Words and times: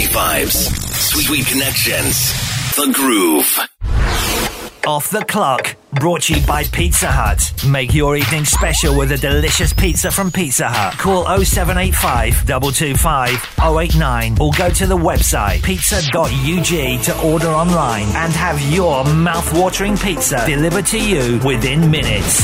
Party 0.00 0.14
vibes, 0.14 0.70
sweet, 0.94 1.24
sweet 1.26 1.46
connections, 1.46 2.32
the 2.74 2.90
groove. 2.94 3.58
Off 4.86 5.10
the 5.10 5.22
clock, 5.26 5.76
brought 5.92 6.22
to 6.22 6.34
you 6.34 6.46
by 6.46 6.64
Pizza 6.64 7.08
Hut. 7.08 7.52
Make 7.68 7.92
your 7.92 8.16
evening 8.16 8.46
special 8.46 8.96
with 8.96 9.12
a 9.12 9.18
delicious 9.18 9.74
pizza 9.74 10.10
from 10.10 10.32
Pizza 10.32 10.68
Hut. 10.68 10.96
Call 10.96 11.24
0785 11.24 12.46
225 12.46 13.58
089 13.60 14.38
or 14.40 14.50
go 14.56 14.70
to 14.70 14.86
the 14.86 14.96
website 14.96 15.62
pizza.ug 15.62 17.02
to 17.04 17.20
order 17.22 17.48
online 17.48 18.06
and 18.16 18.32
have 18.32 18.58
your 18.72 19.04
mouth-watering 19.04 19.98
pizza 19.98 20.42
delivered 20.46 20.86
to 20.86 20.98
you 20.98 21.38
within 21.44 21.90
minutes. 21.90 22.40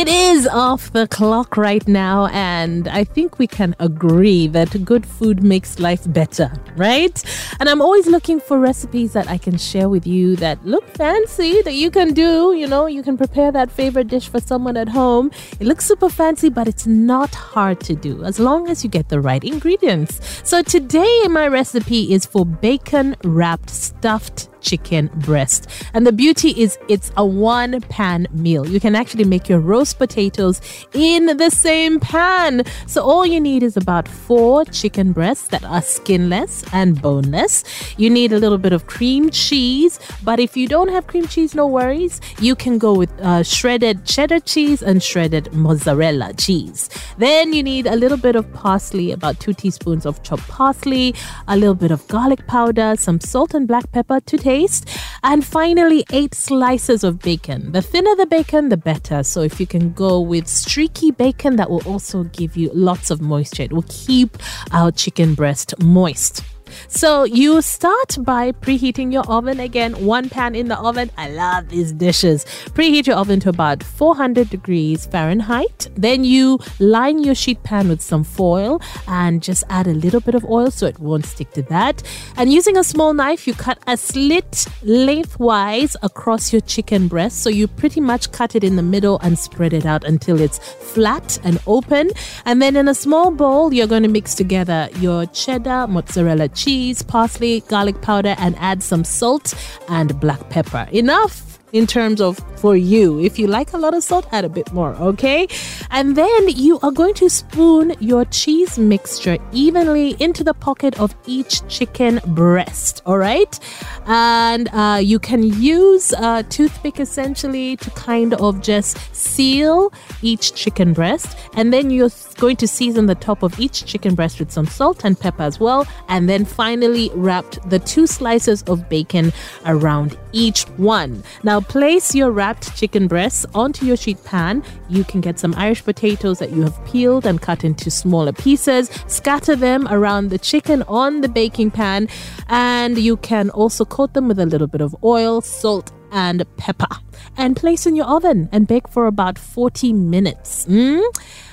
It 0.00 0.08
is 0.08 0.46
off 0.46 0.94
the 0.94 1.06
clock 1.06 1.58
right 1.58 1.86
now, 1.86 2.28
and 2.28 2.88
I 2.88 3.04
think 3.04 3.38
we 3.38 3.46
can 3.46 3.76
agree 3.78 4.46
that 4.46 4.82
good 4.82 5.04
food 5.04 5.42
makes 5.42 5.78
life 5.78 6.10
better, 6.10 6.50
right? 6.74 7.22
And 7.60 7.68
I'm 7.68 7.82
always 7.82 8.06
looking 8.06 8.40
for 8.40 8.58
recipes 8.58 9.12
that 9.12 9.28
I 9.28 9.36
can 9.36 9.58
share 9.58 9.90
with 9.90 10.06
you 10.06 10.36
that 10.36 10.64
look 10.64 10.88
fancy, 10.96 11.60
that 11.60 11.74
you 11.74 11.90
can 11.90 12.14
do. 12.14 12.54
You 12.54 12.66
know, 12.66 12.86
you 12.86 13.02
can 13.02 13.18
prepare 13.18 13.52
that 13.52 13.70
favorite 13.70 14.08
dish 14.08 14.26
for 14.30 14.40
someone 14.40 14.78
at 14.78 14.88
home. 14.88 15.30
It 15.60 15.66
looks 15.66 15.84
super 15.84 16.08
fancy, 16.08 16.48
but 16.48 16.66
it's 16.66 16.86
not 16.86 17.34
hard 17.34 17.80
to 17.80 17.94
do 17.94 18.24
as 18.24 18.40
long 18.40 18.70
as 18.70 18.82
you 18.82 18.88
get 18.88 19.10
the 19.10 19.20
right 19.20 19.44
ingredients. 19.44 20.18
So 20.48 20.62
today, 20.62 21.26
my 21.28 21.46
recipe 21.46 22.14
is 22.14 22.24
for 22.24 22.46
bacon 22.46 23.16
wrapped 23.22 23.68
stuffed 23.68 24.49
chicken 24.60 25.10
breast. 25.16 25.68
And 25.94 26.06
the 26.06 26.12
beauty 26.12 26.50
is 26.50 26.78
it's 26.88 27.10
a 27.16 27.24
one 27.24 27.80
pan 27.82 28.26
meal. 28.32 28.66
You 28.66 28.80
can 28.80 28.94
actually 28.94 29.24
make 29.24 29.48
your 29.48 29.60
roast 29.60 29.98
potatoes 29.98 30.60
in 30.92 31.36
the 31.36 31.50
same 31.50 32.00
pan. 32.00 32.64
So 32.86 33.02
all 33.02 33.26
you 33.26 33.40
need 33.40 33.62
is 33.62 33.76
about 33.76 34.06
four 34.06 34.64
chicken 34.66 35.12
breasts 35.12 35.48
that 35.48 35.64
are 35.64 35.82
skinless 35.82 36.64
and 36.72 37.00
boneless. 37.00 37.64
You 37.96 38.10
need 38.10 38.32
a 38.32 38.38
little 38.38 38.58
bit 38.58 38.72
of 38.72 38.86
cream 38.86 39.30
cheese, 39.30 39.98
but 40.22 40.38
if 40.40 40.56
you 40.56 40.66
don't 40.68 40.88
have 40.88 41.06
cream 41.06 41.26
cheese, 41.26 41.54
no 41.54 41.66
worries. 41.66 42.20
You 42.40 42.54
can 42.54 42.78
go 42.78 42.92
with 42.94 43.10
uh, 43.20 43.42
shredded 43.42 44.04
cheddar 44.04 44.40
cheese 44.40 44.82
and 44.82 45.02
shredded 45.02 45.52
mozzarella 45.52 46.34
cheese. 46.34 46.88
Then 47.18 47.52
you 47.52 47.62
need 47.62 47.86
a 47.86 47.96
little 47.96 48.18
bit 48.18 48.36
of 48.36 48.50
parsley, 48.52 49.12
about 49.12 49.40
two 49.40 49.52
teaspoons 49.52 50.06
of 50.06 50.22
chopped 50.22 50.48
parsley, 50.48 51.14
a 51.48 51.56
little 51.56 51.74
bit 51.74 51.90
of 51.90 52.06
garlic 52.08 52.46
powder, 52.46 52.94
some 52.96 53.20
salt 53.20 53.54
and 53.54 53.66
black 53.66 53.90
pepper 53.92 54.20
to 54.20 54.36
taste 54.36 54.49
taste. 54.50 54.88
And 55.22 55.44
finally, 55.44 56.04
eight 56.10 56.34
slices 56.34 57.04
of 57.04 57.20
bacon. 57.20 57.72
The 57.72 57.82
thinner 57.82 58.16
the 58.16 58.26
bacon, 58.26 58.68
the 58.68 58.76
better. 58.76 59.22
So 59.22 59.42
if 59.42 59.60
you 59.60 59.66
can 59.66 59.92
go 59.92 60.20
with 60.20 60.46
streaky 60.48 61.10
bacon, 61.10 61.56
that 61.56 61.70
will 61.70 61.86
also 61.86 62.24
give 62.24 62.56
you 62.56 62.70
lots 62.74 63.10
of 63.10 63.20
moisture. 63.20 63.64
It 63.64 63.72
will 63.72 63.88
keep 63.88 64.38
our 64.72 64.90
chicken 64.90 65.34
breast 65.34 65.74
moist. 65.80 66.42
So 66.88 67.24
you 67.24 67.62
start 67.62 68.18
by 68.20 68.52
preheating 68.52 69.12
your 69.12 69.24
oven 69.28 69.60
again, 69.60 70.04
one 70.04 70.28
pan 70.28 70.54
in 70.54 70.68
the 70.68 70.78
oven. 70.78 71.10
I 71.16 71.30
love 71.30 71.68
these 71.68 71.92
dishes. 71.92 72.44
Preheat 72.74 73.06
your 73.06 73.16
oven 73.16 73.40
to 73.40 73.48
about 73.48 73.82
400 73.82 74.50
degrees 74.50 75.06
Fahrenheit. 75.06 75.88
Then 75.94 76.24
you 76.24 76.58
line 76.78 77.22
your 77.22 77.34
sheet 77.34 77.62
pan 77.62 77.88
with 77.88 78.00
some 78.00 78.24
foil 78.24 78.80
and 79.06 79.42
just 79.42 79.64
add 79.70 79.86
a 79.86 79.94
little 79.94 80.20
bit 80.20 80.34
of 80.34 80.44
oil 80.44 80.70
so 80.70 80.86
it 80.86 80.98
won't 80.98 81.26
stick 81.26 81.50
to 81.52 81.62
that. 81.62 82.02
And 82.36 82.52
using 82.52 82.76
a 82.76 82.84
small 82.84 83.14
knife, 83.14 83.46
you 83.46 83.54
cut 83.54 83.78
a 83.86 83.96
slit 83.96 84.66
lengthwise 84.82 85.96
across 86.02 86.52
your 86.52 86.62
chicken 86.62 87.08
breast. 87.08 87.42
So 87.42 87.50
you 87.50 87.68
pretty 87.68 88.00
much 88.00 88.32
cut 88.32 88.54
it 88.54 88.64
in 88.64 88.76
the 88.76 88.82
middle 88.82 89.18
and 89.20 89.38
spread 89.38 89.72
it 89.72 89.86
out 89.86 90.04
until 90.04 90.40
it's 90.40 90.58
flat 90.58 91.38
and 91.44 91.58
open. 91.66 92.10
And 92.44 92.60
then 92.60 92.76
in 92.76 92.88
a 92.88 92.94
small 92.94 93.30
bowl, 93.30 93.72
you're 93.72 93.86
going 93.86 94.02
to 94.02 94.08
mix 94.08 94.34
together 94.34 94.88
your 94.96 95.26
cheddar, 95.26 95.86
mozzarella 95.86 96.48
cheese, 96.60 97.02
parsley, 97.02 97.60
garlic 97.68 98.00
powder, 98.02 98.34
and 98.38 98.54
add 98.58 98.82
some 98.82 99.04
salt 99.04 99.54
and 99.88 100.18
black 100.20 100.48
pepper. 100.50 100.86
Enough 100.92 101.58
in 101.72 101.86
terms 101.86 102.20
of 102.20 102.38
for 102.60 102.76
you. 102.76 103.18
If 103.20 103.38
you 103.38 103.46
like 103.46 103.72
a 103.72 103.78
lot 103.78 103.94
of 103.94 104.02
salt, 104.02 104.26
add 104.32 104.44
a 104.44 104.48
bit 104.48 104.72
more, 104.72 104.94
okay? 104.96 105.48
And 105.90 106.16
then 106.16 106.48
you 106.48 106.78
are 106.82 106.92
going 106.92 107.14
to 107.14 107.28
spoon 107.28 107.94
your 108.00 108.24
cheese 108.26 108.78
mixture 108.78 109.38
evenly 109.52 110.16
into 110.20 110.44
the 110.44 110.54
pocket 110.54 111.00
of 111.00 111.14
each 111.26 111.66
chicken 111.68 112.20
breast, 112.26 113.02
all 113.06 113.18
right? 113.18 113.58
And 114.06 114.68
uh, 114.72 115.00
you 115.02 115.18
can 115.18 115.42
use 115.42 116.12
a 116.12 116.42
toothpick 116.44 117.00
essentially 117.00 117.76
to 117.76 117.90
kind 117.92 118.34
of 118.34 118.60
just 118.60 118.98
seal 119.14 119.92
each 120.22 120.54
chicken 120.54 120.92
breast. 120.92 121.36
And 121.54 121.72
then 121.72 121.90
you're 121.90 122.10
going 122.36 122.56
to 122.56 122.68
season 122.68 123.06
the 123.06 123.14
top 123.14 123.42
of 123.42 123.58
each 123.58 123.86
chicken 123.86 124.14
breast 124.14 124.38
with 124.38 124.50
some 124.50 124.66
salt 124.66 125.04
and 125.04 125.18
pepper 125.18 125.42
as 125.42 125.58
well. 125.58 125.86
And 126.08 126.28
then 126.28 126.44
finally, 126.44 127.10
wrap 127.14 127.46
the 127.68 127.78
two 127.78 128.06
slices 128.06 128.62
of 128.64 128.88
bacon 128.88 129.32
around 129.66 130.18
each 130.32 130.62
one. 130.76 131.22
Now, 131.42 131.60
place 131.60 132.14
your 132.14 132.30
wrapped 132.50 132.76
chicken 132.76 133.06
breasts 133.06 133.46
onto 133.54 133.86
your 133.86 133.96
sheet 133.96 134.18
pan. 134.24 134.60
You 134.88 135.04
can 135.04 135.20
get 135.20 135.38
some 135.38 135.54
Irish 135.54 135.84
potatoes 135.84 136.40
that 136.40 136.50
you 136.50 136.62
have 136.62 136.84
peeled 136.84 137.24
and 137.24 137.40
cut 137.40 137.62
into 137.62 137.92
smaller 137.92 138.32
pieces. 138.32 138.90
Scatter 139.06 139.54
them 139.54 139.86
around 139.86 140.30
the 140.30 140.38
chicken 140.38 140.82
on 140.88 141.20
the 141.20 141.28
baking 141.28 141.70
pan, 141.70 142.08
and 142.48 142.98
you 142.98 143.18
can 143.18 143.50
also 143.50 143.84
coat 143.84 144.14
them 144.14 144.26
with 144.26 144.40
a 144.40 144.46
little 144.46 144.66
bit 144.66 144.80
of 144.80 144.96
oil, 145.04 145.40
salt, 145.40 145.92
and 146.10 146.44
pepper. 146.56 146.92
And 147.36 147.54
place 147.54 147.86
in 147.86 147.94
your 147.94 148.06
oven 148.06 148.48
and 148.50 148.66
bake 148.66 148.88
for 148.88 149.06
about 149.06 149.38
40 149.38 149.92
minutes. 149.92 150.66
Mm? 150.66 151.04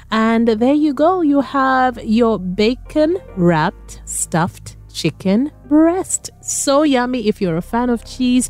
And 0.10 0.48
there 0.48 0.74
you 0.74 0.96
go. 0.96 1.22
You 1.22 1.42
have 1.42 2.04
your 2.04 2.40
bacon 2.40 3.20
wrapped 3.36 4.02
stuffed 4.06 4.78
chicken 4.92 5.52
breast. 5.70 6.32
So 6.42 6.82
yummy 6.82 7.28
if 7.28 7.40
you're 7.40 7.58
a 7.58 7.62
fan 7.62 7.92
of 7.92 8.04
cheese. 8.04 8.50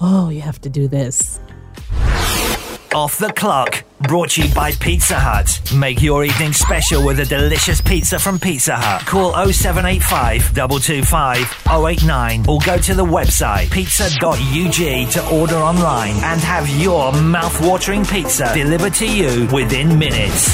Oh, 0.00 0.30
you 0.30 0.40
have 0.40 0.60
to 0.62 0.70
do 0.70 0.88
this. 0.88 1.38
Off 2.94 3.16
the 3.16 3.32
clock, 3.32 3.84
brought 4.00 4.30
to 4.30 4.42
you 4.42 4.54
by 4.54 4.70
Pizza 4.72 5.14
Hut. 5.14 5.48
Make 5.74 6.02
your 6.02 6.24
evening 6.24 6.52
special 6.52 7.02
with 7.04 7.20
a 7.20 7.24
delicious 7.24 7.80
pizza 7.80 8.18
from 8.18 8.38
Pizza 8.38 8.76
Hut. 8.76 9.06
Call 9.06 9.32
0785 9.32 10.54
225 10.54 11.62
089 11.66 12.46
or 12.46 12.58
go 12.66 12.76
to 12.76 12.94
the 12.94 13.04
website 13.04 13.70
pizza.ug 13.70 15.10
to 15.12 15.34
order 15.34 15.56
online 15.56 16.16
and 16.22 16.40
have 16.42 16.68
your 16.68 17.12
mouth-watering 17.12 18.04
pizza 18.04 18.52
delivered 18.52 18.92
to 18.94 19.06
you 19.10 19.48
within 19.50 19.98
minutes. 19.98 20.52